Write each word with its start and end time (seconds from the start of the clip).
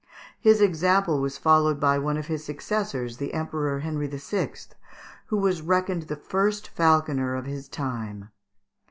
His 0.39 0.61
example 0.61 1.21
was 1.21 1.37
followed 1.37 1.79
by 1.79 1.99
one 1.99 2.17
of 2.17 2.25
his 2.25 2.43
successors, 2.43 3.17
the 3.17 3.35
Emperor 3.35 3.81
Henry 3.81 4.07
VI., 4.07 4.51
who 5.27 5.37
was 5.37 5.61
reckoned 5.61 6.07
the 6.07 6.15
first 6.15 6.69
falconer 6.69 7.35
of 7.35 7.45
his 7.45 7.67
time. 7.69 8.31